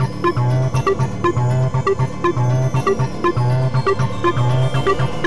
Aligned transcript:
Thank 0.00 0.24
you. 5.14 5.19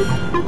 you 0.00 0.39